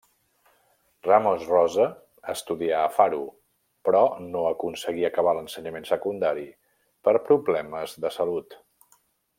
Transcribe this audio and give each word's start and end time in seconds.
Ramos 1.07 1.43
Rosa 1.49 1.85
estudià 2.33 2.79
a 2.85 2.89
Faro, 2.95 3.21
però 3.89 4.01
no 4.31 4.41
aconseguí 4.55 5.07
acabar 5.11 5.37
l'ensenyament 5.41 5.89
secundari 5.93 6.51
per 7.09 7.15
problemes 7.31 7.99
de 8.07 8.13
salut. 8.21 8.59